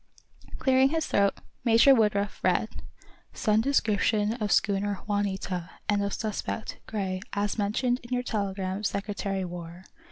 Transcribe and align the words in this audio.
Clearing 0.57 0.89
his 0.89 1.05
throat, 1.05 1.35
Major 1.63 1.93
Woodruff 1.93 2.43
read: 2.43 2.69
_"Send 3.35 3.61
description 3.61 4.33
of 4.33 4.51
schooner 4.51 4.99
'Juanita,' 5.05 5.69
and 5.87 6.03
of 6.03 6.11
suspect, 6.13 6.79
Gray, 6.87 7.21
as 7.33 7.59
mentioned 7.59 7.99
in 8.01 8.11
your 8.11 8.23
telegram 8.23 8.83
Secretary 8.83 9.45
War. 9.45 9.83